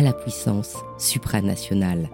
[0.00, 2.08] à la puissance supranationale.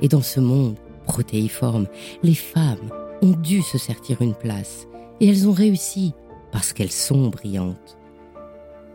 [0.00, 1.86] Et dans ce monde protéiforme,
[2.24, 2.90] les femmes
[3.22, 4.88] ont dû se sertir une place,
[5.20, 6.14] et elles ont réussi
[6.50, 7.96] parce qu'elles sont brillantes.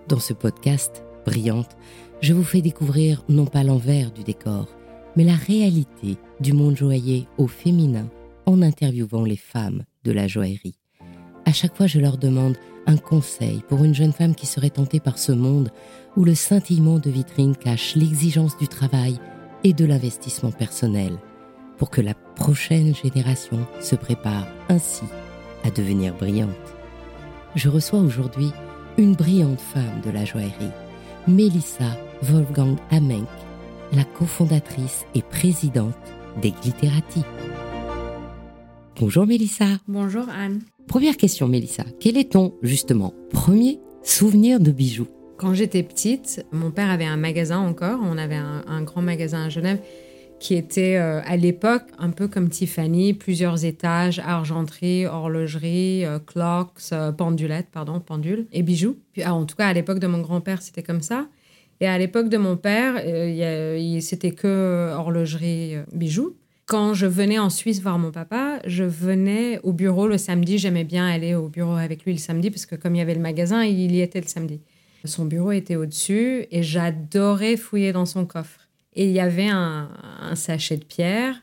[0.10, 1.78] Dans ce podcast, Brillante,
[2.22, 4.68] je vous fais découvrir non pas l'envers du décor,
[5.16, 8.10] mais la réalité du monde joaillier au féminin
[8.46, 10.83] en interviewant les femmes de la joaillerie.
[11.46, 15.00] À chaque fois, je leur demande un conseil pour une jeune femme qui serait tentée
[15.00, 15.70] par ce monde
[16.16, 19.20] où le scintillement de vitrine cache l'exigence du travail
[19.64, 21.18] et de l'investissement personnel,
[21.78, 25.06] pour que la prochaine génération se prépare ainsi
[25.64, 26.50] à devenir brillante.
[27.56, 28.52] Je reçois aujourd'hui
[28.98, 30.72] une brillante femme de la joaillerie,
[31.28, 33.28] Melissa Wolfgang Amenk,
[33.94, 35.96] la cofondatrice et présidente
[36.42, 37.24] des Glitterati.
[39.00, 39.66] Bonjour Mélissa.
[39.88, 40.62] Bonjour Anne.
[40.88, 45.08] Première question Mélissa, quel est ton justement premier souvenir de bijoux?
[45.38, 49.50] Quand j'étais petite, mon père avait un magasin encore, on avait un, grand magasin à
[49.50, 49.80] Genève
[50.40, 56.92] qui était euh, à l'époque un peu comme Tiffany, plusieurs étages, argenterie, horlogerie, euh, clocks,
[56.92, 58.98] euh, pendulettes, pardon, pendules et bijoux.
[59.14, 61.28] Puis, ah, en tout cas, à l'époque de mon grand-père, c'était comme ça.
[61.80, 63.02] Et à l'époque de mon père,
[64.02, 66.36] c'était que horlogerie, bijoux.
[66.66, 70.58] Quand je venais en Suisse voir mon papa, je venais au bureau le samedi.
[70.58, 73.16] J'aimais bien aller au bureau avec lui le samedi parce que comme il y avait
[73.16, 74.62] le magasin, il y était le samedi.
[75.04, 78.62] Son bureau était au-dessus et j'adorais fouiller dans son coffre.
[78.96, 79.90] Et il y avait un,
[80.36, 81.43] sachet de pierre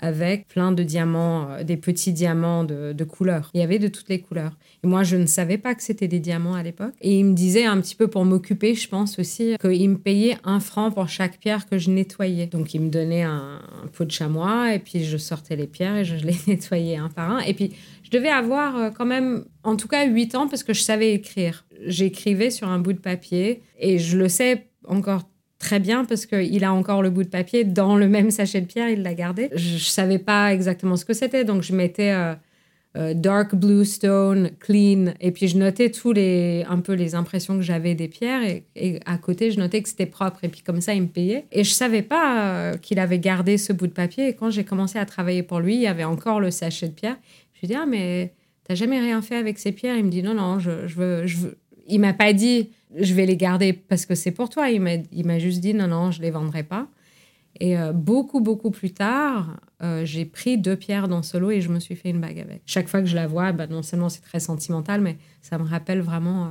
[0.00, 3.50] avec plein de diamants, euh, des petits diamants de, de couleurs.
[3.54, 4.56] Il y avait de toutes les couleurs.
[4.82, 6.94] Et moi, je ne savais pas que c'était des diamants à l'époque.
[7.00, 10.36] Et il me disait un petit peu pour m'occuper, je pense aussi, qu'il me payait
[10.44, 12.46] un franc pour chaque pierre que je nettoyais.
[12.46, 13.60] Donc, il me donnait un,
[13.92, 17.30] pot de chamois et puis je sortais les pierres et je les nettoyais un par
[17.30, 17.40] un.
[17.40, 17.72] Et puis,
[18.02, 21.12] je devais avoir euh, quand même, en tout cas, 8 ans parce que je savais
[21.12, 21.64] écrire.
[21.86, 25.22] J'écrivais sur un bout de papier et je le sais encore
[25.60, 28.66] très bien parce qu'il a encore le bout de papier dans le même sachet de
[28.66, 29.50] pierre, il l'a gardé.
[29.54, 32.34] Je ne savais pas exactement ce que c'était, donc je mettais euh,
[32.96, 37.56] euh, dark blue stone, clean, et puis je notais tous les, un peu les impressions
[37.56, 38.42] que j'avais des pierres,
[38.74, 41.44] et, à côté, je notais que c'était propre, et puis comme ça, il me payait.
[41.52, 44.64] Et je savais pas euh, qu'il avait gardé ce bout de papier, et quand j'ai
[44.64, 47.18] commencé à travailler pour lui, il y avait encore le sachet de pierre.
[47.52, 48.32] Je lui dis, ah, mais
[48.64, 49.98] t'as jamais rien fait avec ces pierres?
[49.98, 51.58] Il me dit, non, non, je, je veux, je veux.
[51.90, 54.70] Il m'a pas dit, je vais les garder parce que c'est pour toi.
[54.70, 56.88] Il m'a juste dit non, non, je les vendrai pas.
[57.58, 61.60] Et euh, beaucoup, beaucoup plus tard, euh, j'ai pris deux pierres dans ce lot et
[61.60, 62.62] je me suis fait une bague avec.
[62.64, 65.64] Chaque fois que je la vois, bah, non seulement c'est très sentimental, mais ça me
[65.64, 66.48] rappelle vraiment euh,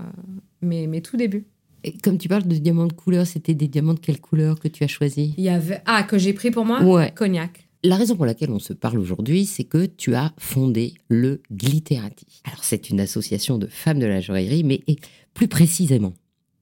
[0.62, 1.46] mes, mes, tout débuts.
[1.84, 4.68] Et comme tu parles de diamants de couleur, c'était des diamants de quelle couleur que
[4.68, 5.34] tu as choisi?
[5.38, 6.84] Il y avait ah que j'ai pris pour moi?
[6.84, 7.12] Ouais.
[7.16, 7.70] cognac.
[7.82, 12.42] La raison pour laquelle on se parle aujourd'hui, c'est que tu as fondé le Glitterati.
[12.44, 14.82] Alors c'est une association de femmes de la joaillerie, mais
[15.34, 16.14] plus précisément,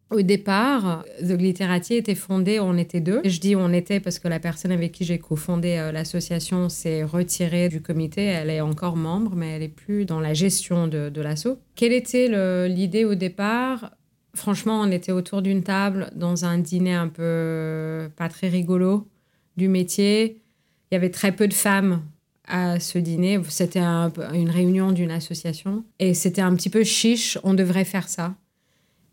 [0.09, 3.19] au départ, The Glitterati était fondé, on était deux.
[3.25, 7.03] Je dis on était parce que la personne avec qui j'ai cofondé euh, l'association s'est
[7.03, 8.23] retirée du comité.
[8.23, 11.59] Elle est encore membre, mais elle n'est plus dans la gestion de, de l'asso.
[11.75, 12.29] Quelle était
[12.69, 13.91] l'idée au départ?
[14.33, 19.09] Franchement, on était autour d'une table dans un dîner un peu pas très rigolo
[19.57, 20.41] du métier.
[20.89, 22.01] Il y avait très peu de femmes
[22.47, 23.41] à ce dîner.
[23.49, 25.83] C'était une réunion d'une association.
[25.99, 28.35] Et c'était un petit peu chiche, on devrait faire ça.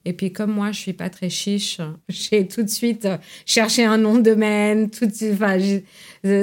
[0.05, 3.09] Et puis comme moi, je suis pas très chiche, j'ai tout de suite
[3.47, 4.91] cherché un nom de domaine.
[4.91, 5.59] Tout enfin,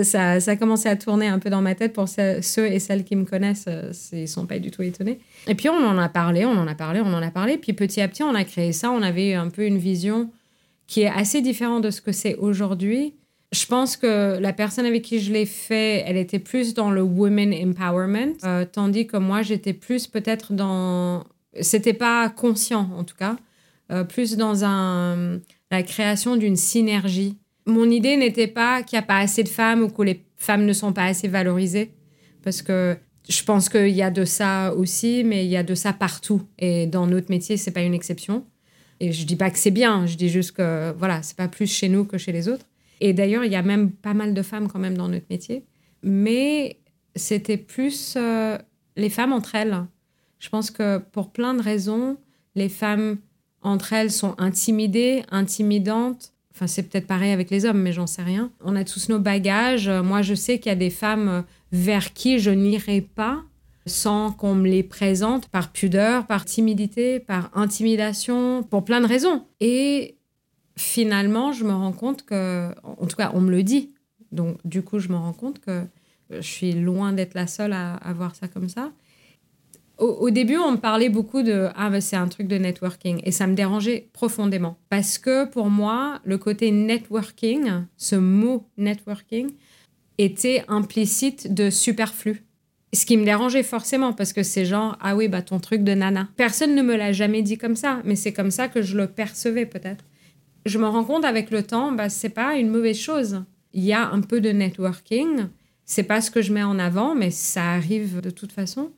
[0.03, 3.03] ça, ça a commencé à tourner un peu dans ma tête pour ceux et celles
[3.03, 3.65] qui me connaissent.
[3.67, 5.19] Euh, ils sont pas du tout étonnés.
[5.47, 7.57] Et puis on en a parlé, on en a parlé, on en a parlé.
[7.57, 8.91] Puis petit à petit, on a créé ça.
[8.91, 10.29] On avait un peu une vision
[10.87, 13.13] qui est assez différente de ce que c'est aujourd'hui.
[13.51, 17.01] Je pense que la personne avec qui je l'ai fait, elle était plus dans le
[17.01, 21.25] women empowerment, euh, tandis que moi, j'étais plus peut-être dans...
[21.59, 23.35] C'était pas conscient, en tout cas
[23.91, 25.39] euh, plus dans un,
[25.69, 27.37] la création d'une synergie.
[27.65, 30.65] Mon idée n'était pas qu'il n'y a pas assez de femmes ou que les femmes
[30.65, 31.91] ne sont pas assez valorisées,
[32.43, 32.97] parce que
[33.29, 36.41] je pense qu'il y a de ça aussi, mais il y a de ça partout.
[36.57, 38.45] Et dans notre métier, c'est pas une exception.
[38.99, 41.71] Et je dis pas que c'est bien, je dis juste que voilà, c'est pas plus
[41.71, 42.65] chez nous que chez les autres.
[42.99, 45.65] Et d'ailleurs, il y a même pas mal de femmes quand même dans notre métier.
[46.03, 46.79] Mais
[47.15, 48.57] c'était plus euh,
[48.95, 49.85] les femmes entre elles.
[50.39, 52.17] Je pense que pour plein de raisons,
[52.55, 53.17] les femmes
[53.61, 58.21] entre elles sont intimidées, intimidantes, Enfin, c'est peut-être pareil avec les hommes, mais j'en sais
[58.21, 58.51] rien.
[58.63, 59.89] On a tous nos bagages.
[59.89, 63.41] Moi, je sais qu'il y a des femmes vers qui je n'irai pas
[63.85, 69.45] sans qu'on me les présente par pudeur, par timidité, par intimidation, pour plein de raisons.
[69.59, 70.17] Et
[70.75, 73.91] finalement, je me rends compte que, en tout cas, on me le dit.
[74.31, 75.83] Donc, du coup, je me rends compte que
[76.29, 78.91] je suis loin d'être la seule à, à voir ça comme ça.
[80.01, 83.21] Au, début, on me parlait beaucoup de Ah, ben, c'est un truc de networking.
[83.23, 84.77] Et ça me dérangeait profondément.
[84.89, 89.51] Parce que pour moi, le côté networking, ce mot networking,
[90.17, 92.43] était implicite de superflu.
[92.93, 95.93] Ce qui me dérangeait forcément parce que c'est genre ah oui bah ton truc de
[95.93, 96.27] nana.
[96.35, 99.07] Personne ne me l'a jamais dit comme ça, mais c'est comme ça que je le
[99.07, 100.03] percevais peut-être.
[100.65, 103.43] Je me rends compte avec le temps, bah c'est pas une mauvaise chose.
[103.73, 105.47] Il y a un peu de networking,
[105.85, 108.91] c'est pas ce que je mets en avant, mais ça arrive de toute façon.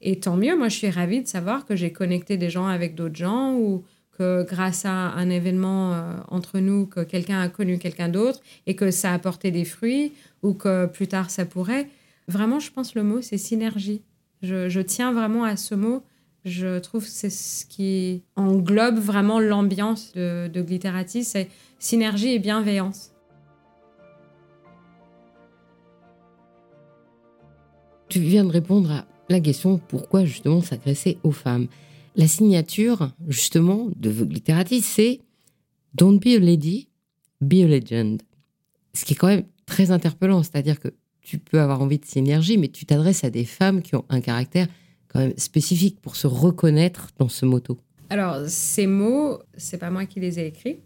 [0.00, 2.94] Et tant mieux, moi je suis ravie de savoir que j'ai connecté des gens avec
[2.94, 3.84] d'autres gens ou
[4.16, 8.74] que grâce à un événement euh, entre nous, que quelqu'un a connu quelqu'un d'autre et
[8.74, 10.12] que ça a porté des fruits
[10.42, 11.88] ou que plus tard ça pourrait.
[12.26, 14.02] Vraiment, je pense le mot, c'est synergie.
[14.42, 16.02] Je, tiens vraiment à ce mot.
[16.44, 21.48] Je trouve que c'est ce qui englobe vraiment l'ambiance de Glitterati, c'est
[21.78, 23.12] synergie et bienveillance.
[28.08, 31.68] Tu viens de répondre à la question pourquoi justement s'adresser aux femmes?
[32.16, 35.20] La signature justement de Glitterati, c'est
[35.94, 36.88] Don't be a lady,
[37.40, 38.22] be a legend.
[38.94, 40.88] Ce qui est quand même très interpellant, c'est-à-dire que
[41.22, 44.20] tu peux avoir envie de synergie, mais tu t'adresses à des femmes qui ont un
[44.20, 44.66] caractère
[45.08, 47.78] quand même spécifique pour se reconnaître dans ce motto.
[48.10, 50.78] Alors, ces mots, c'est pas moi qui les ai écrits.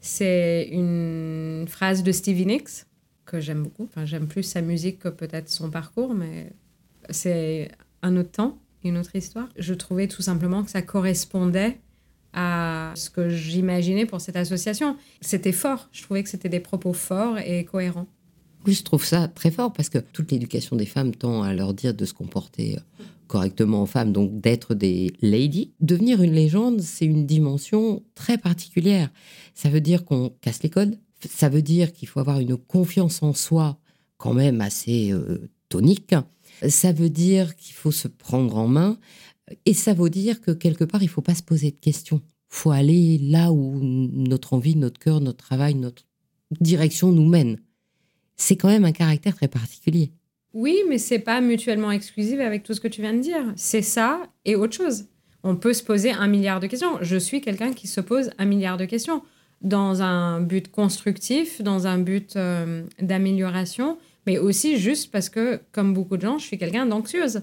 [0.00, 2.86] C'est une phrase de Stevie Nicks
[3.24, 3.84] que j'aime beaucoup.
[3.84, 6.52] Enfin, j'aime plus sa musique que peut-être son parcours, mais
[7.10, 7.70] c'est
[8.02, 9.48] un autre temps, une autre histoire.
[9.56, 11.78] Je trouvais tout simplement que ça correspondait
[12.32, 14.96] à ce que j'imaginais pour cette association.
[15.20, 15.88] C'était fort.
[15.92, 18.06] Je trouvais que c'était des propos forts et cohérents.
[18.66, 21.74] Oui, je trouve ça très fort parce que toute l'éducation des femmes tend à leur
[21.74, 25.72] dire de se comporter euh, correctement en femmes, donc d'être des ladies.
[25.80, 29.10] Devenir une légende, c'est une dimension très particulière.
[29.54, 30.98] Ça veut dire qu'on casse les codes.
[31.28, 33.78] Ça veut dire qu'il faut avoir une confiance en soi
[34.16, 36.14] quand même assez euh, tonique.
[36.68, 38.98] Ça veut dire qu'il faut se prendre en main.
[39.66, 42.20] Et ça veut dire que quelque part, il faut pas se poser de questions.
[42.24, 46.04] Il faut aller là où notre envie, notre cœur, notre travail, notre
[46.60, 47.58] direction nous mène.
[48.36, 50.12] C'est quand même un caractère très particulier.
[50.54, 53.52] Oui, mais c'est pas mutuellement exclusif avec tout ce que tu viens de dire.
[53.56, 55.06] C'est ça et autre chose.
[55.42, 56.98] On peut se poser un milliard de questions.
[57.00, 59.22] Je suis quelqu'un qui se pose un milliard de questions
[59.62, 65.94] dans un but constructif, dans un but euh, d'amélioration, mais aussi juste parce que, comme
[65.94, 67.42] beaucoup de gens, je suis quelqu'un d'anxieuse.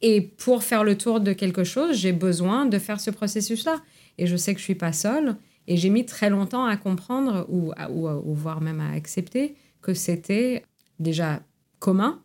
[0.00, 3.80] Et pour faire le tour de quelque chose, j'ai besoin de faire ce processus-là.
[4.18, 5.36] Et je sais que je suis pas seule.
[5.68, 9.94] Et j'ai mis très longtemps à comprendre, ou, ou, ou voire même à accepter, que
[9.94, 10.64] c'était
[10.98, 11.40] déjà
[11.78, 12.20] commun,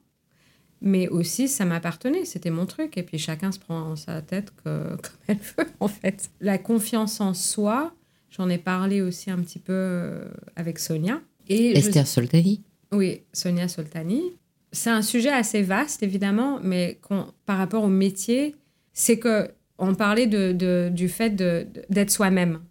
[0.81, 2.97] mais aussi ça m'appartenait, c'était mon truc.
[2.97, 4.97] Et puis chacun se prend sa tête comme
[5.27, 6.29] elle veut, en fait.
[6.39, 7.93] La confiance en soi,
[8.29, 11.21] j'en ai parlé aussi un petit peu euh, avec Sonia.
[11.47, 14.37] Et Esther Soltani Oui, Sonia Soltani
[14.71, 16.99] c'est un sujet assez vaste, évidemment, mais
[17.45, 18.55] par rapport au métier,
[18.93, 19.49] c'est que
[19.79, 22.61] on parlait de, du fait d'être soi-même.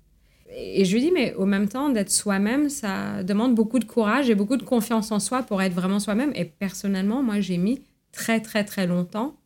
[0.51, 4.31] Et je lui dis, mais au même temps, d'être soi-même, ça demande beaucoup de courage
[4.31, 6.33] et beaucoup de confiance en soi pour être vraiment soi-même.
[6.35, 9.37] Et personnellement, moi, j'ai mis très, très, très longtemps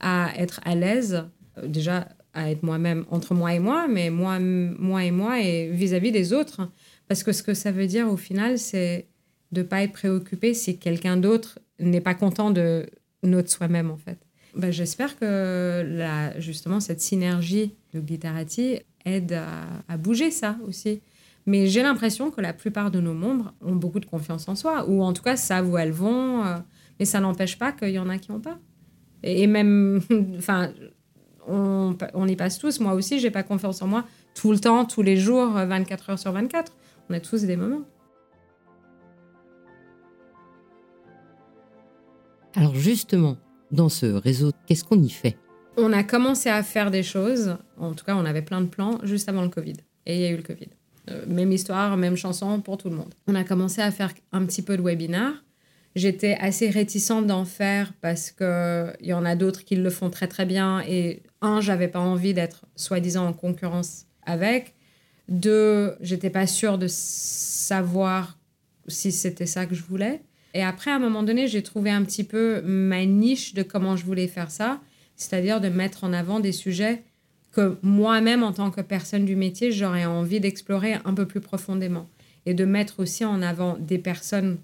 [0.00, 1.24] à être à l'aise,
[1.58, 5.70] euh, déjà à être moi-même entre moi et moi, mais moi, moi et moi et
[5.70, 6.68] vis-à-vis -vis des autres.
[7.08, 9.06] Parce que ce que ça veut dire au final, c'est
[9.52, 12.86] de ne pas être préoccupé si quelqu'un d'autre n'est pas content de
[13.22, 14.18] notre soi-même, en fait.
[14.56, 15.86] Ben, J'espère que
[16.38, 19.38] justement cette synergie de Glitterati aide
[19.88, 21.00] à, bouger ça aussi.
[21.46, 24.88] Mais j'ai l'impression que la plupart de nos membres ont beaucoup de confiance en soi,
[24.88, 26.58] ou en tout cas savent où elles vont, euh,
[27.00, 28.58] mais ça n'empêche pas qu'il y en a qui n'ont pas.
[29.24, 30.00] Et, même,
[30.38, 30.72] enfin,
[31.48, 32.78] on, on, y passe tous.
[32.78, 34.04] Moi aussi, j'ai pas confiance en moi
[34.34, 36.72] tout le temps, tous les jours, 24 heures sur 24.
[37.10, 37.82] On a tous des moments.
[42.54, 43.36] Alors justement,
[43.70, 45.36] dans ce réseau, qu'est-ce qu'on y fait?
[45.76, 48.98] On a commencé à faire des choses, en tout cas on avait plein de plans
[49.04, 49.76] juste avant le Covid.
[50.04, 50.68] Et il y a eu le Covid.
[51.10, 53.14] Euh, même histoire, même chanson pour tout le monde.
[53.26, 55.42] On a commencé à faire un petit peu de webinaire.
[55.94, 60.28] J'étais assez réticente d'en faire parce qu'il y en a d'autres qui le font très
[60.28, 60.80] très bien.
[60.86, 64.74] Et un, j'avais pas envie d'être soi-disant en concurrence avec.
[65.28, 68.38] Deux, j'étais pas sûre de savoir
[68.88, 70.22] si c'était ça que je voulais.
[70.54, 73.96] Et après, à un moment donné, j'ai trouvé un petit peu ma niche de comment
[73.96, 74.80] je voulais faire ça,
[75.16, 77.02] c'est-à-dire de mettre en avant des sujets
[77.52, 82.08] que moi-même, en tant que personne du métier, j'aurais envie d'explorer un peu plus profondément.
[82.44, 84.58] et de mettre aussi en avant des personnes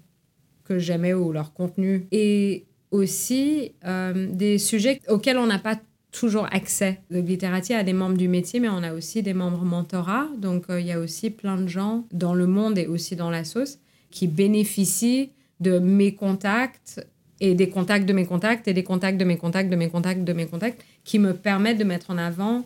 [0.65, 5.79] que j'aimais ou leur contenu et aussi euh, des sujets auxquels on n'a pas
[6.11, 6.99] toujours accès.
[7.09, 10.27] Le Glitterati a des membres du métier, mais on a aussi des membres mentorat.
[10.37, 13.29] Donc, euh, il y a aussi plein de gens dans le monde et aussi dans
[13.29, 13.79] la sauce
[14.11, 17.05] qui bénéficient de mes contacts
[17.39, 20.23] et des contacts de mes contacts et des contacts de mes contacts de mes contacts
[20.23, 22.65] de mes contacts qui me permettent de mettre en avant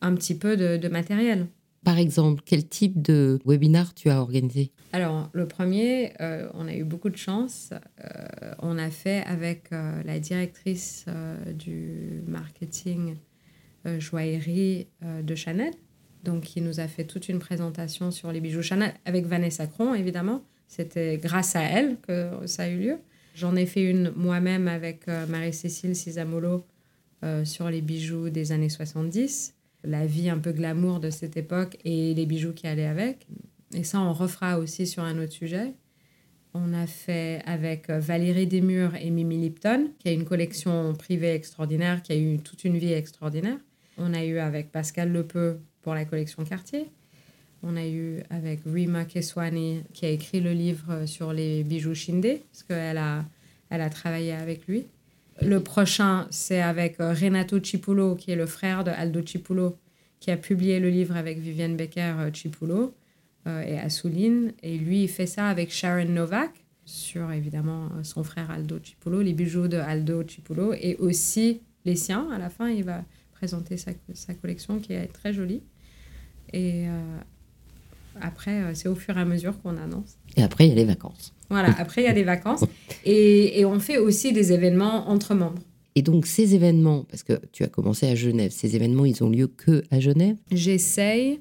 [0.00, 1.46] un petit peu de matériel.
[1.84, 4.70] Par exemple, quel type de webinar tu as organisé?
[4.92, 7.70] Alors, le premier, euh, on a eu beaucoup de chance.
[8.00, 11.06] Euh, on a fait avec euh, la directrice
[11.54, 13.16] du marketing
[13.98, 14.86] joaillerie
[15.24, 15.72] de Chanel,
[16.22, 19.94] donc qui nous a fait toute une présentation sur les bijoux Chanel avec Vanessa Cron,
[19.94, 20.44] évidemment.
[20.74, 22.96] C'était grâce à elle que ça a eu lieu.
[23.34, 26.64] J'en ai fait une moi-même avec Marie-Cécile Cisamolo
[27.44, 32.14] sur les bijoux des années 70 la vie un peu glamour de cette époque et
[32.14, 33.26] les bijoux qui allaient avec.
[33.74, 35.74] Et ça, on refera aussi sur un autre sujet.
[36.54, 42.02] On a fait avec Valérie Desmurs et Mimi Lipton, qui a une collection privée extraordinaire,
[42.02, 43.58] qui a eu toute une vie extraordinaire.
[43.96, 46.90] On a eu avec Pascal Lepeu pour la collection Cartier.
[47.64, 52.40] On a eu avec Rima Keswani, qui a écrit le livre sur les bijoux Shinde,
[52.50, 53.24] parce qu'elle a,
[53.70, 54.86] elle a travaillé avec lui.
[55.40, 59.78] Le prochain, c'est avec euh, Renato Cipulo, qui est le frère de Aldo Cipulo,
[60.20, 62.94] qui a publié le livre avec Vivienne Becker euh, Cipulo
[63.46, 64.52] euh, et Assouline.
[64.62, 66.50] Et lui, il fait ça avec Sharon Novak,
[66.84, 72.28] sur évidemment son frère Aldo Cipulo, les bijoux de Aldo Cipulo, et aussi les siens.
[72.32, 73.92] À la fin, il va présenter sa,
[74.34, 75.62] collection qui est très jolie.
[76.52, 76.86] Et
[78.20, 80.16] après, c'est au fur et à mesure qu'on annonce.
[80.36, 81.32] Et après, il y a les vacances.
[81.52, 82.64] Voilà, après, il y a des vacances.
[83.04, 85.60] Et, on fait aussi des événements entre membres.
[85.94, 89.28] Et donc, ces événements, parce que tu as commencé à Genève, ces événements, ils ont
[89.28, 90.36] lieu que à Genève?
[90.50, 91.40] J'essaye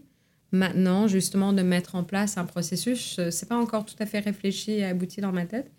[0.51, 3.21] maintenant, justement, de mettre en place un processus.
[3.29, 5.71] C'est pas encore tout à fait réfléchi et abouti dans ma tête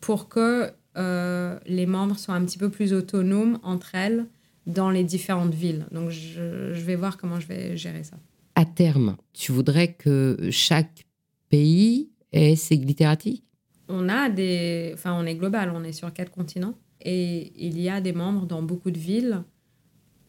[0.00, 4.26] pour que euh, les membres soient un petit peu plus autonomes entre elles
[4.68, 5.86] dans les différentes villes.
[5.90, 8.16] Donc, je, je vais voir comment je vais gérer ça.
[8.54, 11.06] À terme, tu voudrais que chaque
[11.48, 13.44] pays ait ses glitterati?
[13.88, 14.90] On a des.
[14.94, 16.74] Enfin, on est global, on est sur quatre continents.
[17.04, 19.42] Et il y a des membres dans beaucoup de villes.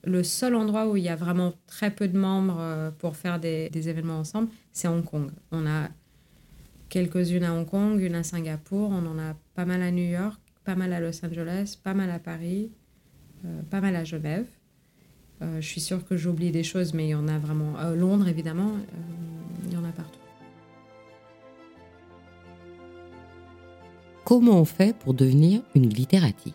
[0.05, 3.39] Le seul endroit où il y a vraiment très peu de membres euh, pour faire
[3.39, 5.31] des, événements ensemble, c'est Hong Kong.
[5.51, 5.89] On a
[6.89, 10.41] quelques-unes à Hong Kong, une à Singapour, on en a pas mal à New York,
[10.65, 12.71] pas mal à Los Angeles, pas mal à Paris,
[13.45, 14.47] euh, pas mal à Genève.
[15.43, 17.73] Euh, je suis sûre que j'oublie des choses, mais il y en a vraiment.
[17.95, 18.71] Londres, évidemment,
[19.67, 20.19] il y en a partout.
[24.23, 26.53] comment on fait pour devenir une glitterati?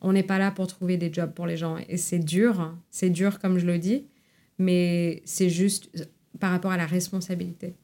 [0.00, 1.76] on n'est pas là pour trouver des jobs pour les gens.
[1.88, 4.06] Et c'est dur, c'est dur comme je le dis,
[4.62, 6.08] mais c'est juste
[6.40, 7.74] par rapport à la responsabilité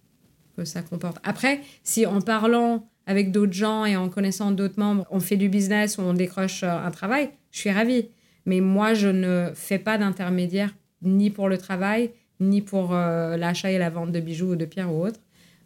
[0.57, 1.19] que ça comporte.
[1.23, 5.49] Après, si en parlant avec d'autres gens et en connaissant d'autres membres, on fait du
[5.49, 8.09] business ou on décroche euh, un travail, je suis ravie.
[8.45, 13.71] Mais moi, je ne fais pas d'intermédiaire ni pour le travail, ni pour euh, l'achat
[13.71, 15.21] et la vente de bijoux ou de pierres ou autres,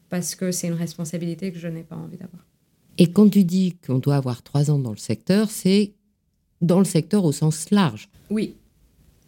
[0.08, 2.44] parce que c'est une responsabilité que je n'ai pas envie d'avoir.
[2.98, 5.92] Et quand tu dis qu'on doit avoir trois ans dans le secteur, c'est
[6.60, 8.08] dans le secteur au sens large.
[8.30, 8.54] Oui.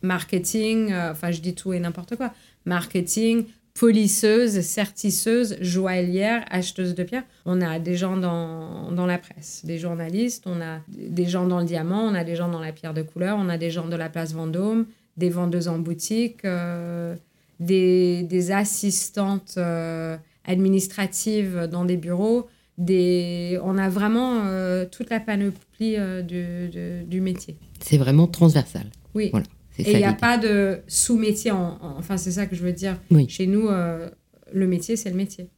[0.04, 2.32] Marketing, euh, enfin je dis tout et n'importe quoi.
[2.66, 7.24] Marketing, polisseuse, certisseuse, joaillière, acheteuse de pierres.
[7.44, 11.58] On a des gens dans, dans, la presse, des journalistes, on a des gens dans
[11.58, 13.88] le diamant, on a des gens dans la pierre de couleur, on a des gens
[13.88, 17.16] de la place Vendôme, des vendeuses en boutique, euh,
[17.58, 23.58] des, des, assistantes euh, administratives dans des bureaux, des...
[23.64, 24.42] On a vraiment
[24.90, 27.56] toute la panoplie du, du, métier.
[27.80, 28.86] C'est vraiment transversal.
[29.14, 29.30] Oui.
[29.30, 29.46] Voilà,
[29.78, 31.50] Et il n'y a pas de sous-métier.
[31.50, 32.98] Enfin, c'est ça que je veux dire.
[33.28, 35.48] Chez nous, le métier, c'est le métier.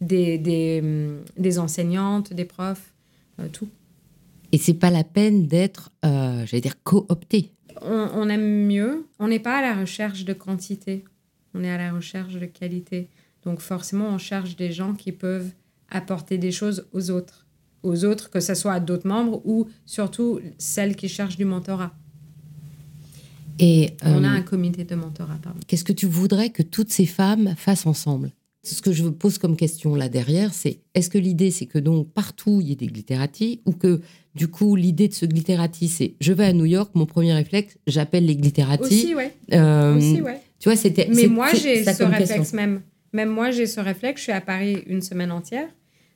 [0.00, 2.92] Des, des, hum, des enseignantes, des profs,
[3.52, 3.68] tout.
[4.54, 7.50] Et c'est pas la peine d'être, euh, j'allais dire, coopté.
[7.82, 9.06] On, on, aime mieux.
[9.18, 11.04] On n'est pas à la recherche de quantité.
[11.54, 13.08] On est à la recherche de qualité.
[13.42, 15.50] Donc forcément, on cherche des gens qui peuvent
[15.90, 17.46] apporter des choses aux autres.
[17.82, 21.92] Aux autres, que ce soit à d'autres membres ou surtout celles qui cherchent du mentorat.
[23.58, 25.60] Et, on a euh, un comité de mentorat, pardon.
[25.66, 28.32] Qu'est-ce que tu voudrais que toutes ces femmes fassent ensemble?
[28.62, 32.10] Ce que je pose comme question là derrière, c'est est-ce que l'idée c'est que donc
[32.10, 34.00] partout il y ait des glitterati ou que
[34.34, 37.76] du coup l'idée de ce glitterati c'est je vais à New York, mon premier réflexe,
[37.86, 38.82] j'appelle les glitterati.
[38.82, 39.34] Aussi ouais.
[39.52, 40.40] Euh, Aussi ouais.
[40.58, 41.10] Tu vois c'était.
[41.14, 42.80] Mais moi j'ai ce réflexe même.
[43.12, 44.20] Même moi j'ai ce réflexe.
[44.20, 45.68] Je suis à Paris une semaine entière.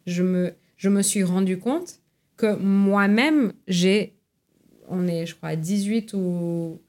[0.07, 2.01] Je me je me suis rendu compte
[2.39, 4.15] que moi-même j'ai
[4.89, 6.81] on est je crois 18 ou, ou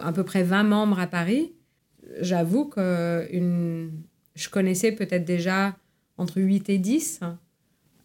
[0.00, 1.52] à peu près 20 membres à Paris.
[2.20, 3.90] J'avoue que une
[4.34, 5.76] je connaissais peut-être déjà
[6.16, 7.20] entre 8 et 10.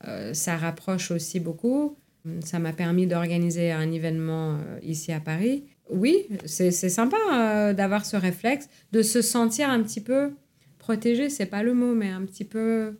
[0.08, 1.98] Euh, ça rapproche aussi beaucoup.
[2.42, 5.64] Ça m'a permis d'organiser un événement euh, ici à Paris.
[5.90, 10.32] Oui, c'est sympa euh, d'avoir ce réflexe, de se sentir un petit peu
[10.80, 12.98] protégé, c'est pas le mot, mais un petit peu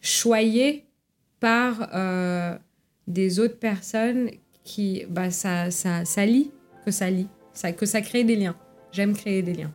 [0.00, 0.84] choyé
[1.40, 1.90] par
[3.06, 4.30] des autres personnes
[4.62, 6.22] qui, bah, ça, ça, ça
[6.84, 7.28] que ça lie,
[7.60, 8.56] ça, que ça crée des liens.
[8.90, 9.72] J'aime créer des liens.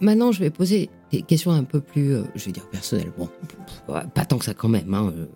[0.00, 3.12] Maintenant, je vais poser des questions un peu plus, euh, je vais dire personnelles.
[3.16, 3.30] Bon,
[3.86, 4.92] pas tant que ça quand même.
[4.92, 5.26] Hein, euh,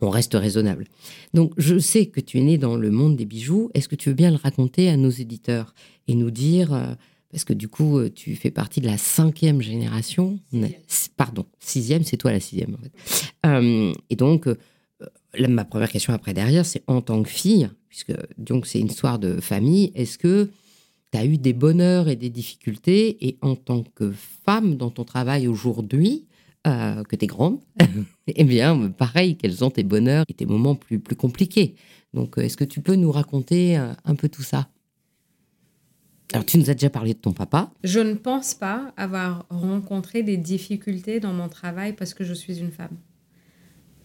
[0.00, 0.86] on reste raisonnable.
[1.34, 3.70] Donc, je sais que tu es né dans le monde des bijoux.
[3.74, 5.74] Est-ce que tu veux bien le raconter à nos éditeurs
[6.08, 6.94] et nous dire, euh,
[7.30, 10.38] parce que du coup, tu fais partie de la cinquième génération.
[11.18, 12.74] Pardon, sixième, c'est toi la sixième.
[12.74, 13.92] En fait.
[14.08, 14.48] et donc,
[15.48, 19.18] ma première question après derrière, c'est en tant que fille, puisque donc c'est une histoire
[19.18, 19.92] de famille.
[19.94, 20.50] Est-ce que
[21.12, 24.12] tu as eu des bonheurs et des difficultés, et en tant que
[24.44, 26.26] femme dans ton travail aujourd'hui,
[26.66, 27.60] euh, que tu es grande,
[28.26, 31.76] eh bien, pareil, quels sont tes bonheurs et tes moments plus, plus compliqués?
[32.12, 34.68] Donc, euh, est-ce que tu peux nous raconter euh, un peu tout ça?
[36.32, 37.70] Alors, tu nous as déjà parlé de ton papa.
[37.84, 42.58] Je ne pense pas avoir rencontré des difficultés dans mon travail parce que je suis
[42.58, 42.96] une femme.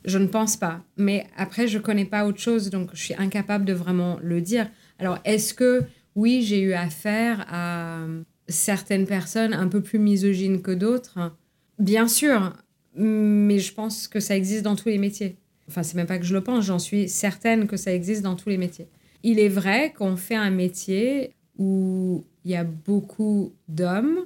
[0.06, 0.84] Je ne pense pas.
[0.98, 4.70] Mais après, je connais pas autre chose, donc je suis incapable de vraiment le dire.
[5.00, 5.84] Alors, est-ce que
[6.16, 8.06] oui, j'ai eu affaire à
[8.48, 11.36] certaines personnes un peu plus misogynes que d'autres?
[11.80, 12.54] Bien sûr,
[12.96, 15.38] mais je pense que ça existe dans tous les métiers.
[15.68, 18.36] Enfin, c'est même pas que je le pense, j'en suis certaine que ça existe dans
[18.36, 18.88] tous les métiers.
[19.24, 24.26] Il est vrai qu'on fait un métier où il y a beaucoup d'hommes.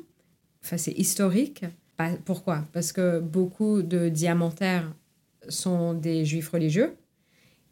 [0.64, 1.66] Enfin, c'est historique.
[2.26, 2.64] Pourquoi?
[2.74, 4.92] Parce que beaucoup de diamantaires
[5.50, 6.96] sont des juifs religieux.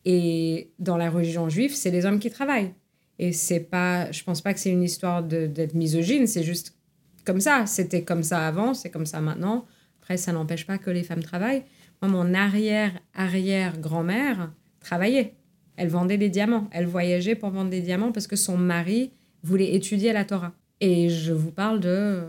[0.06, 2.74] Et dans la religion juive, c'est les hommes qui travaillent.
[3.20, 6.78] Et c'est pas, je pense pas que c'est une histoire d'être misogyne, c'est juste
[7.26, 7.66] comme ça.
[7.66, 9.66] C'était comme ça avant, c'est comme ça maintenant.
[10.02, 11.64] Après, ça n'empêche pas que les femmes travaillent.
[12.02, 15.36] Moi, mon arrière-arrière-grand-mère travaillait.
[15.78, 16.68] Elle vendait des diamants.
[16.72, 20.52] Elle voyageait pour vendre des diamants parce que son mari voulait étudier la Torah.
[20.82, 22.24] Et je vous parle de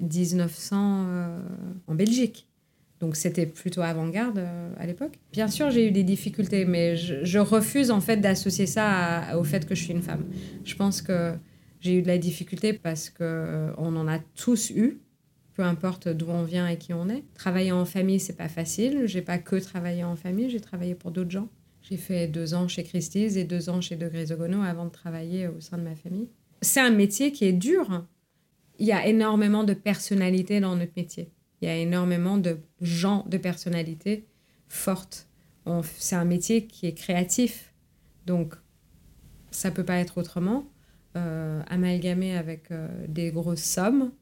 [0.00, 1.38] 1900 euh,
[1.86, 2.47] en Belgique.
[3.00, 5.18] Donc c'était plutôt avant-garde euh, à l'époque.
[5.32, 9.66] Bien sûr, j'ai eu des difficultés, mais je, refuse en fait d'associer ça au fait
[9.66, 10.24] que je suis une femme.
[10.64, 11.34] Je pense que
[11.80, 14.98] j'ai eu de la difficulté parce que euh, on en a tous eu,
[15.54, 17.22] peu importe d'où on vient et qui on est.
[17.34, 19.02] Travailler en famille, c'est pas facile.
[19.06, 21.48] J'ai pas que travaillé en famille, j'ai travaillé pour d'autres gens.
[21.82, 25.46] J'ai fait deux ans chez Christie's et deux ans chez De Grisogono avant de travailler
[25.46, 26.28] au sein de ma famille.
[26.60, 28.04] C'est un métier qui est dur.
[28.80, 33.24] Il y a énormément de personnalité dans notre métier il y a énormément de gens,
[33.28, 34.26] de personnalités
[34.68, 35.26] fortes.
[35.98, 37.74] C'est un métier qui est créatif.
[38.26, 38.54] Donc,
[39.50, 40.64] ça peut pas être autrement.
[41.16, 44.12] Euh, amalgamé avec euh, des grosses sommes,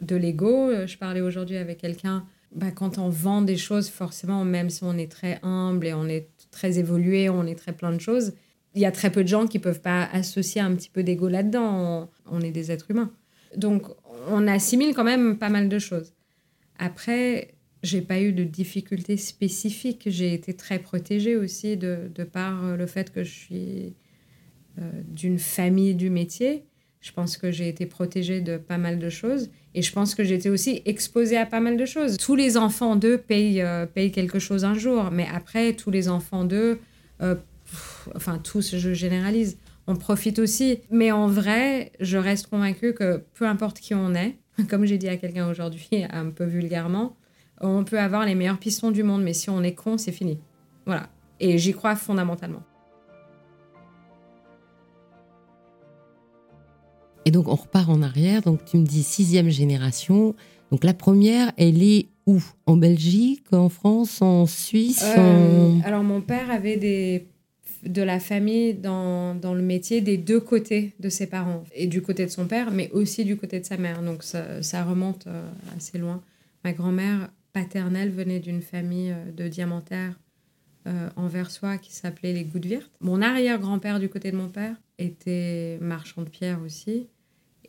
[0.00, 0.70] de l'ego.
[0.70, 2.26] Euh, je parlais aujourd'hui avec quelqu'un.
[2.54, 6.06] Bah, quand on vend des choses, forcément, même si on est très humble et on
[6.08, 8.34] est très évolué, on est très plein de choses,
[8.74, 11.28] il y a très peu de gens qui peuvent pas associer un petit peu d'ego
[11.28, 12.10] là-dedans.
[12.26, 13.10] On est des êtres humains.
[13.56, 13.86] Donc,
[14.28, 16.12] on assimile quand même pas mal de choses.
[16.78, 20.04] Après, j'ai pas eu de difficultés spécifiques.
[20.06, 23.94] J'ai été très protégée aussi de, de par le fait que je suis
[24.78, 26.64] euh, d'une famille du métier.
[27.00, 30.22] Je pense que j'ai été protégée de pas mal de choses et je pense que
[30.22, 32.18] j'étais aussi exposée à pas mal de choses.
[32.18, 36.08] Tous les enfants d'eux payent, euh, payent quelque chose un jour, mais après, tous les
[36.08, 36.78] enfants d'eux,
[37.22, 37.36] euh,
[38.14, 40.80] enfin tous, je généralise, on profite aussi.
[40.90, 44.36] Mais en vrai, je reste convaincue que peu importe qui on est,
[44.68, 47.16] comme j'ai dit à quelqu'un aujourd'hui, un peu vulgairement,
[47.60, 50.38] On peut avoir les meilleurs pistons du monde, mais si on est con, c'est fini.
[50.84, 51.08] Voilà.
[51.40, 52.62] Et j'y crois fondamentalement.
[57.24, 58.42] Et donc, on repart en arrière.
[58.42, 60.34] Donc, tu me dis sixième génération.
[60.70, 62.42] Donc, la première, elle est où?
[62.66, 67.26] En Belgique, en France, en Suisse euh, Alors, mon père avait des,
[67.86, 71.64] de la famille dans, dans, le métier des deux côtés de ses parents.
[71.74, 74.02] Et du côté de son père, mais aussi du côté de sa mère.
[74.02, 76.22] Donc, ça, ça remonte euh, assez loin.
[76.64, 80.18] Ma grand-mère paternelle venait d'une famille euh, de diamantaires
[81.16, 82.92] en Versoix qui s'appelait les Goudvirtes.
[83.00, 87.08] Mon arrière-grand-père du côté de mon père était marchand de pierre aussi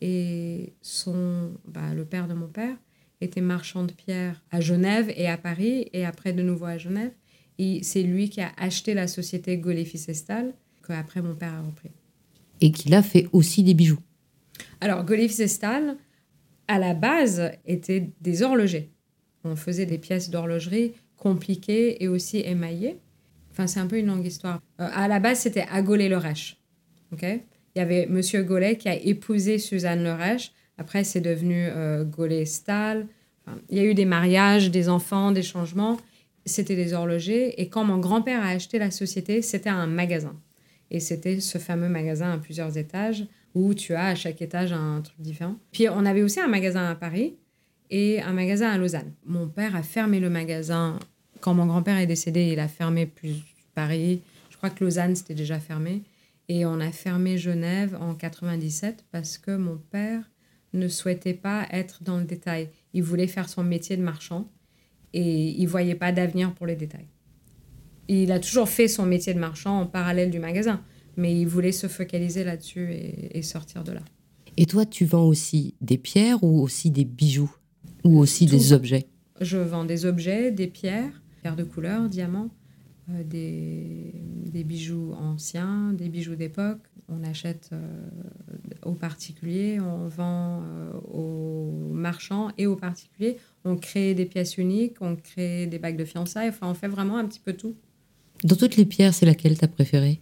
[0.01, 2.75] et son, bah, le père de mon père
[3.21, 7.11] était marchand de pierre à Genève et à Paris, et après de nouveau à Genève.
[7.59, 10.53] Et c'est lui qui a acheté la société Gaulet Fils Estal,
[10.85, 11.89] qu'après mon père a repris.
[12.61, 13.99] Et qui a fait aussi des bijoux.
[14.81, 15.97] Alors, Gaulet Fils Estal,
[16.67, 18.89] à la base, était des horlogers.
[19.43, 22.97] On faisait des pièces d'horlogerie compliquées et aussi émaillées.
[23.51, 24.61] Enfin, c'est un peu une longue histoire.
[24.79, 26.57] Euh, à la base, c'était à Gaulet-le-Rech.
[27.11, 27.23] OK?
[27.23, 30.51] Il y avait Monsieur Gaulet qui a épousé Suzanne Lerèche.
[30.77, 33.07] Après, c'est devenu euh, Gaulet-Stahl.
[33.69, 35.97] il y a eu des mariages, des enfants, des changements.
[36.47, 37.61] C'était des horlogers.
[37.61, 40.35] Et quand mon grand-père a acheté la société, c'était un magasin.
[40.89, 45.01] Et c'était ce fameux magasin à plusieurs étages où tu as à chaque étage un
[45.01, 45.55] truc différent.
[45.71, 47.35] Puis on avait aussi un magasin à Paris
[47.89, 49.13] et un magasin à Lausanne.
[49.25, 50.99] Mon père a fermé le magasin.
[51.41, 53.35] Quand mon grand-père est décédé, il a fermé plus
[53.75, 54.21] Paris.
[54.49, 56.03] Je crois que Lausanne, c'était déjà fermé.
[56.49, 60.23] Et on a fermé Genève en 97 parce que mon père
[60.73, 62.69] ne souhaitait pas être dans le détail.
[62.93, 64.49] Il voulait faire son métier de marchand
[65.13, 67.07] et il voyait pas d'avenir pour les détails.
[68.07, 70.81] Il a toujours fait son métier de marchand en parallèle du magasin,
[71.17, 74.01] mais il voulait se focaliser là-dessus et, sortir de là.
[74.55, 77.53] Et toi, tu vends aussi des pierres ou aussi des bijoux
[78.03, 79.07] ou aussi des objets?
[79.41, 82.49] Je vends des objets, des pierres, pierres de couleur, diamants,
[83.09, 86.81] euh, des, bijoux anciens, des bijoux d'époque.
[87.07, 87.79] On achète euh,
[88.83, 93.37] aux particuliers, on vend euh, aux marchands et aux particuliers.
[93.63, 96.49] On crée des pièces uniques, on crée des bagues de fiançailles.
[96.49, 97.75] Enfin, on fait vraiment un petit peu tout.
[98.43, 100.19] Dans toutes les pierres, c'est laquelle t'as préférée?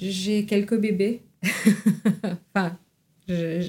[0.00, 1.22] J'ai quelques bébés.
[2.54, 2.78] enfin,
[3.28, 3.68] je,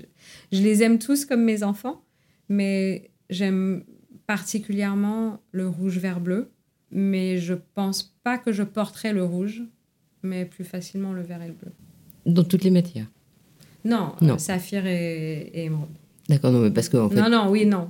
[0.52, 2.02] je les aime tous comme mes enfants,
[2.48, 3.84] mais j'aime
[4.26, 6.50] particulièrement le rouge vert bleu
[6.92, 9.64] mais je pense pas que je porterais le rouge,
[10.24, 11.72] mais plus facilement le vert et le bleu.
[12.26, 13.08] Dans toutes les matières
[13.86, 14.36] Non, non.
[14.36, 15.88] Euh, saphir et, émeraude.
[16.28, 17.16] D'accord, non, mais parce que en fait...
[17.16, 17.90] Non, non, oui, non.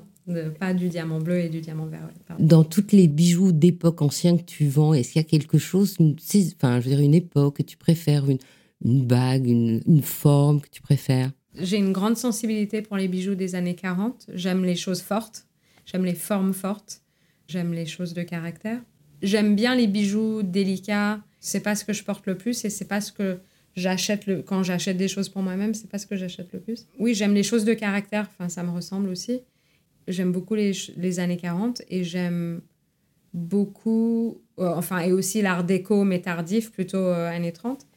[0.59, 2.07] pas du diamant bleu et du diamant vert.
[2.39, 5.95] Dans toutes les bijoux d'époque ancienne que tu vends, est-ce qu'il y a quelque chose,
[5.99, 6.15] une,
[6.55, 8.37] enfin, je veux dire, une époque que tu préfères, une,
[8.85, 11.31] une bague, une, une forme que tu préfères?
[11.55, 14.27] J'ai une grande sensibilité pour les bijoux des années 40.
[14.33, 15.47] J'aime les choses fortes,
[15.85, 17.01] j'aime les formes fortes.
[17.49, 18.79] J'aime les choses de caractère.
[19.23, 21.19] J'aime bien les bijoux délicats.
[21.39, 23.39] C'est pas ce que je porte le plus et c'est pas ce que
[23.75, 24.43] j'achète le...
[24.43, 25.73] quand j'achète des choses pour moi-même.
[25.73, 26.85] C'est pas ce que j'achète le plus.
[26.99, 28.29] Oui, j'aime les choses de caractère.
[28.29, 29.41] Enfin, ça me ressemble aussi.
[30.07, 32.61] J'aime beaucoup les, années 40 et j'aime
[33.33, 37.87] beaucoup, euh, enfin, et aussi l'art déco, mais tardif, plutôt euh, années 30.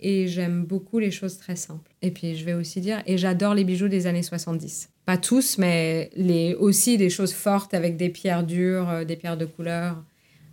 [0.00, 1.92] Et j'aime beaucoup les choses très simples.
[2.02, 5.56] Et puis, je vais aussi dire, et j'adore les bijoux des années 70 pas tous,
[5.56, 10.02] mais les, aussi des choses fortes avec des pierres dures, euh, des pierres de couleur.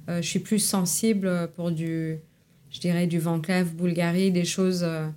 [0.08, 2.18] Euh, je suis plus sensible pour du,
[2.70, 5.08] je dirais, du Van Cleef, Bulgarie, des choses euh,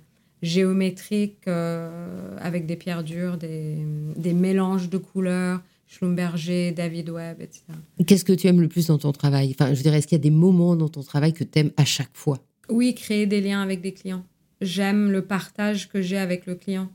[0.41, 3.77] géométriques avec des pierres dures, des,
[4.15, 5.61] des mélanges de couleurs.
[5.89, 7.63] Schlumberger, David Webb, etc.
[8.05, 9.55] Qu'est-ce que tu aimes le plus dans ton travail?
[9.57, 11.71] Enfin, je dirais, est-ce qu'il y a des moments dans ton travail que tu aimes
[11.77, 12.39] à chaque fois?
[12.67, 14.25] Oui, créer des liens avec des clients.
[14.59, 16.91] J'aime le partage que j'ai avec le client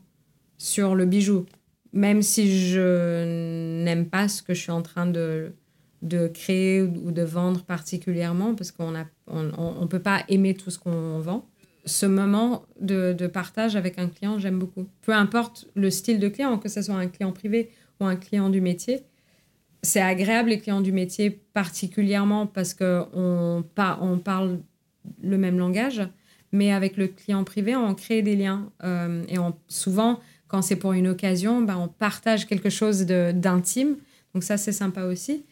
[0.59, 1.47] sur le bijou
[1.93, 5.53] même si je n'aime pas ce que je suis en train de,
[6.01, 11.19] de créer ou de vendre particulièrement, parce qu'on ne peut pas aimer tout ce qu'on
[11.19, 11.47] vend.
[11.85, 14.87] Ce moment de, de, partage avec un client, j'aime beaucoup.
[15.01, 18.49] Peu importe le style de client, que ce soit un client privé ou un client
[18.49, 19.03] du métier,
[19.83, 24.59] c'est agréable les clients du métier particulièrement parce qu'on on parle
[25.21, 26.01] le même langage,
[26.53, 28.71] mais avec le client privé, on crée des liens.
[28.83, 30.19] Euh, et on, souvent,
[30.53, 33.95] quand c'est pour une occasion, ben, on partage quelque chose d'intime.
[34.35, 35.45] Donc ça, c'est sympa aussi.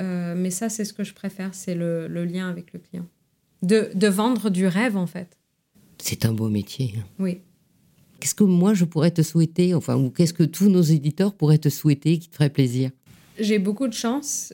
[0.00, 3.06] Euh, mais ça, c'est ce que je préfère, c'est le, lien avec le client.
[3.62, 5.38] De, de, vendre du rêve, en fait.
[5.98, 6.94] C'est un beau métier.
[6.98, 7.04] Hein.
[7.20, 7.38] Oui.
[8.18, 11.58] Qu'est-ce que moi, je pourrais te souhaiter, enfin, ou qu'est-ce que tous nos éditeurs pourraient
[11.58, 12.90] te souhaiter qui te ferait plaisir?
[13.38, 14.52] J'ai beaucoup de chance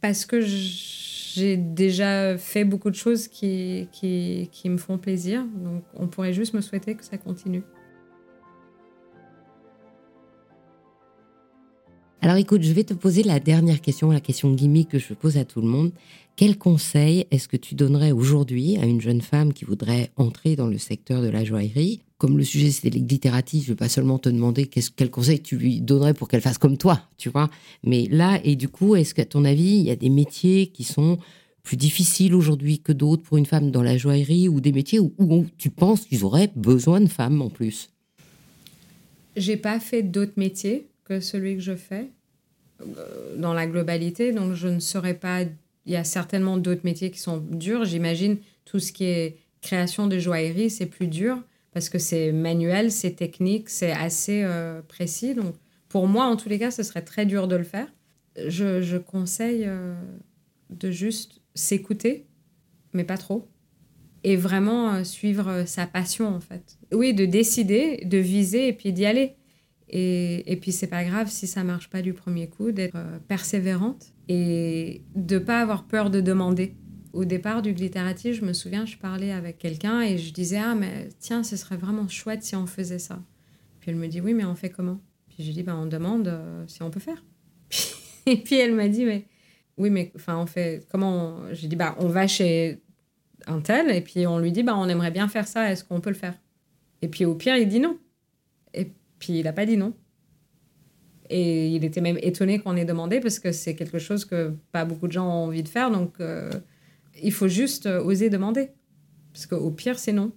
[0.00, 5.44] parce que j'ai déjà fait beaucoup de choses qui, qui, qui me font plaisir.
[5.56, 7.64] Donc, on pourrait juste me souhaiter que ça continue.
[12.20, 15.36] Alors écoute, je vais te poser la dernière question, la question gimmick que je pose
[15.36, 15.92] à tout le monde.
[16.34, 20.66] Quel conseil est-ce que tu donnerais aujourd'hui à une jeune femme qui voudrait entrer dans
[20.66, 22.00] le secteur de la joaillerie?
[22.16, 25.56] Comme le sujet c'était les glittératifs, je vais pas seulement te demander quel conseil tu
[25.56, 27.50] lui donnerais pour qu'elle fasse comme toi, tu vois.
[27.84, 30.82] Mais là, et du coup, est-ce qu'à ton avis, il y a des métiers qui
[30.82, 31.18] sont
[31.62, 35.12] plus difficiles aujourd'hui que d'autres pour une femme dans la joaillerie ou des métiers où,
[35.18, 37.90] où tu penses qu'ils auraient besoin de femmes en plus?
[39.36, 42.10] J'ai pas fait d'autres métiers que celui que je fais
[42.80, 44.32] euh, dans la globalité.
[44.32, 45.42] Donc, je ne saurais pas.
[45.42, 47.84] Il y a certainement d'autres métiers qui sont durs.
[47.84, 51.42] J'imagine tout ce qui est création de joaillerie, c'est plus dur
[51.72, 55.34] parce que c'est manuel, c'est technique, c'est assez euh, précis.
[55.34, 55.54] Donc,
[55.88, 57.88] pour moi, en tous les cas, ce serait très dur de le faire.
[58.46, 59.94] Je, je conseille euh,
[60.70, 62.26] de juste s'écouter,
[62.92, 63.48] mais pas trop.
[64.24, 66.78] Et vraiment suivre sa passion, en fait.
[66.92, 69.36] Oui, de décider, de viser et puis d'y aller.
[69.90, 73.18] Et, et puis, c'est pas grave si ça marche pas du premier coup, d'être euh,
[73.26, 76.74] persévérante et de pas avoir peur de demander.
[77.14, 80.74] Au départ du glittératif, je me souviens, je parlais avec quelqu'un et je disais Ah,
[80.74, 83.22] mais tiens, ce serait vraiment chouette si on faisait ça.
[83.80, 85.00] Puis elle me dit Oui, mais on fait comment?
[85.28, 87.24] Puis j'ai dit bah, On demande euh, si on peut faire.
[88.26, 89.24] et puis elle m'a dit Mais
[89.78, 91.38] oui, mais enfin, on fait comment?
[91.52, 92.82] J'ai dit Bah, on va chez
[93.46, 96.02] un tel et puis on lui dit Bah, on aimerait bien faire ça, est-ce qu'on
[96.02, 96.34] peut le faire?
[97.00, 97.96] Et puis au pire, il dit non.
[99.18, 99.94] Puis il n'a pas dit non.
[101.30, 104.84] Et il était même étonné qu'on ait demandé parce que c'est quelque chose que pas
[104.84, 105.90] beaucoup de gens ont envie de faire.
[105.90, 106.50] Donc euh,
[107.22, 108.70] il faut juste oser demander.
[109.32, 110.32] Parce qu'au pire, c'est non.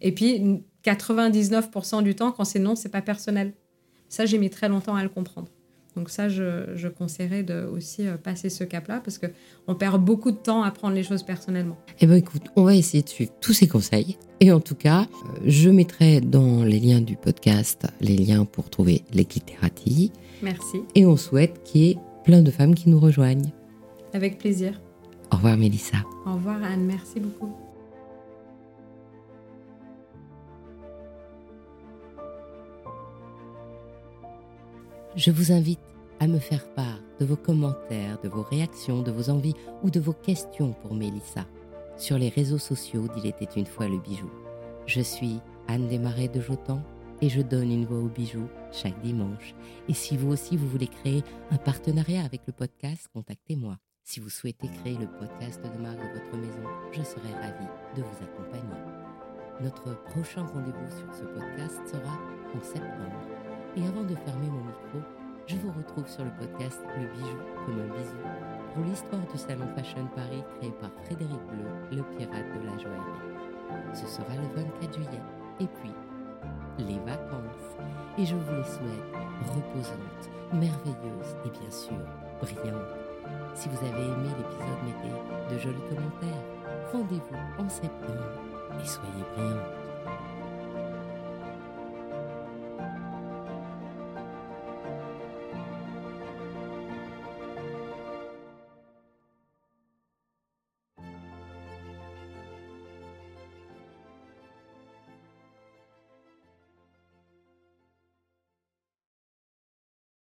[0.00, 3.52] Et puis 99% du temps, quand c'est non, c'est pas personnel.
[4.08, 5.48] Ça, j'ai mis très longtemps à le comprendre.
[5.96, 9.26] Donc ça, je, je conseillerais de aussi euh, passer ce cap-là parce que
[9.66, 11.76] on perd beaucoup de temps à prendre les choses personnellement.
[12.00, 14.18] Eh ben écoute, on va essayer de suivre tous ces conseils.
[14.40, 18.68] Et en tout cas, euh, je mettrai dans les liens du podcast les liens pour
[18.68, 20.12] trouver les Glitterati.
[20.42, 20.78] Merci.
[20.94, 23.52] Et on souhaite qu'il y ait plein de femmes qui nous rejoignent.
[24.12, 24.78] Avec plaisir.
[25.32, 25.98] Au revoir Mélissa.
[26.26, 27.65] Au revoir Anne, merci beaucoup.
[35.16, 35.80] Je vous invite
[36.20, 39.98] à me faire part de vos commentaires, de vos réactions, de vos envies ou de
[39.98, 41.46] vos questions pour Mélissa
[41.96, 44.30] sur les réseaux sociaux d'Il était une fois le bijou.
[44.84, 46.82] Je suis Anne Desmarais de Jotan
[47.22, 49.54] et je donne une voix au bijou chaque dimanche.
[49.88, 53.78] Et si vous aussi vous voulez créer un partenariat avec le podcast, contactez-moi.
[54.04, 58.02] Si vous souhaitez créer le podcast de marque de votre maison, je serai ravie de
[58.02, 58.82] vous accompagner.
[59.62, 62.20] Notre prochain rendez-vous sur ce podcast sera
[62.54, 63.45] en septembre.
[63.76, 65.04] Et avant de fermer mon micro,
[65.46, 67.36] je vous retrouve sur le podcast Le bijou
[67.66, 68.16] comme un bisou
[68.72, 73.94] pour l'histoire du salon Fashion Paris créé par Frédéric Bleu, le pirate de la joaillerie.
[73.94, 75.22] Ce sera le 24 juillet.
[75.60, 75.92] Et puis,
[76.78, 77.76] les vacances.
[78.16, 79.12] Et je vous les souhaite
[79.54, 81.98] reposantes, merveilleuses et bien sûr
[82.40, 82.96] brillantes.
[83.54, 86.42] Si vous avez aimé l'épisode, mettez de jolis commentaires.
[86.92, 88.40] Rendez-vous en septembre
[88.82, 89.85] et soyez brillants.